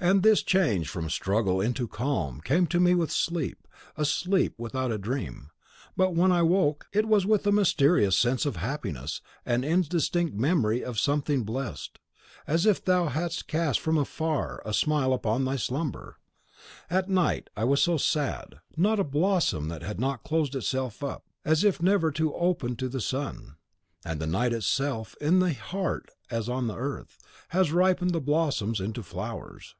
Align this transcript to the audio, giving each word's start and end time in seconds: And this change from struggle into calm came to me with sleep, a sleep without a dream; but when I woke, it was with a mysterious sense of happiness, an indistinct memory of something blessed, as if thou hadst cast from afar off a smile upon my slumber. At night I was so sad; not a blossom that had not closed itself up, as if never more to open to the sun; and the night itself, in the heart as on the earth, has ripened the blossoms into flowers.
And 0.00 0.22
this 0.22 0.44
change 0.44 0.88
from 0.88 1.10
struggle 1.10 1.60
into 1.60 1.88
calm 1.88 2.40
came 2.40 2.68
to 2.68 2.78
me 2.78 2.94
with 2.94 3.10
sleep, 3.10 3.66
a 3.96 4.04
sleep 4.04 4.54
without 4.56 4.92
a 4.92 4.98
dream; 4.98 5.50
but 5.96 6.14
when 6.14 6.30
I 6.30 6.40
woke, 6.42 6.86
it 6.92 7.08
was 7.08 7.26
with 7.26 7.44
a 7.48 7.50
mysterious 7.50 8.16
sense 8.16 8.46
of 8.46 8.54
happiness, 8.56 9.20
an 9.44 9.64
indistinct 9.64 10.36
memory 10.36 10.84
of 10.84 11.00
something 11.00 11.42
blessed, 11.42 11.98
as 12.46 12.64
if 12.64 12.84
thou 12.84 13.06
hadst 13.08 13.48
cast 13.48 13.80
from 13.80 13.98
afar 13.98 14.60
off 14.60 14.70
a 14.70 14.78
smile 14.78 15.12
upon 15.12 15.42
my 15.42 15.56
slumber. 15.56 16.18
At 16.88 17.08
night 17.08 17.50
I 17.56 17.64
was 17.64 17.82
so 17.82 17.96
sad; 17.96 18.60
not 18.76 19.00
a 19.00 19.04
blossom 19.04 19.66
that 19.66 19.82
had 19.82 19.98
not 19.98 20.22
closed 20.22 20.54
itself 20.54 21.02
up, 21.02 21.26
as 21.44 21.64
if 21.64 21.82
never 21.82 22.06
more 22.06 22.12
to 22.12 22.34
open 22.36 22.76
to 22.76 22.88
the 22.88 23.00
sun; 23.00 23.56
and 24.04 24.20
the 24.20 24.28
night 24.28 24.52
itself, 24.52 25.16
in 25.20 25.40
the 25.40 25.54
heart 25.54 26.08
as 26.30 26.48
on 26.48 26.68
the 26.68 26.76
earth, 26.78 27.18
has 27.48 27.72
ripened 27.72 28.12
the 28.12 28.20
blossoms 28.20 28.78
into 28.80 29.02
flowers. 29.02 29.74